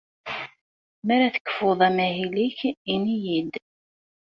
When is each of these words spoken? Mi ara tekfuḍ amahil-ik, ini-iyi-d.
Mi 1.05 1.11
ara 1.15 1.33
tekfuḍ 1.35 1.79
amahil-ik, 1.87 2.59
ini-iyi-d. 2.93 3.53